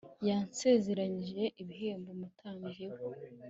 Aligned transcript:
yansezeranije 0.27 1.41
ibihembo 1.61 2.09
umutambyi 2.15 2.85
we 2.91 3.01